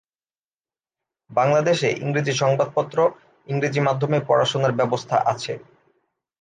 বাংলাদেশে 1.29 1.89
ইংরেজি 2.01 2.33
সংবাদ 2.33 2.69
পত্র, 2.75 2.97
ইংরেজি 3.47 3.79
মাধ্যমে 3.79 4.17
পড়াশোনার 4.27 4.77
ব্যবস্থা 4.79 5.15
আছে। 5.25 5.53